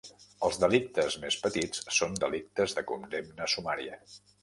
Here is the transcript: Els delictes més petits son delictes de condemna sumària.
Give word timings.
Els 0.45 0.55
delictes 0.63 1.17
més 1.27 1.37
petits 1.45 1.85
son 1.99 2.19
delictes 2.25 2.77
de 2.81 2.87
condemna 2.95 3.55
sumària. 3.59 4.05